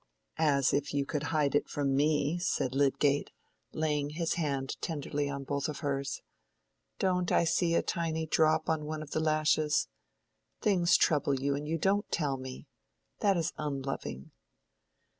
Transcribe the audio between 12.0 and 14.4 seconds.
tell me. That is unloving."